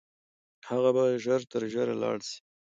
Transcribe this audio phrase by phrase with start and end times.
[0.69, 2.37] هغه به ژر تر ژره لاړ سي.